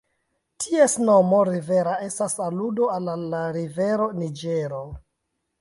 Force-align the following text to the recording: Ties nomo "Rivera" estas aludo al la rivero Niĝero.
Ties 0.63 0.95
nomo 1.09 1.41
"Rivera" 1.49 1.93
estas 2.07 2.37
aludo 2.47 2.89
al 2.97 3.13
la 3.35 3.45
rivero 3.59 4.09
Niĝero. 4.23 4.85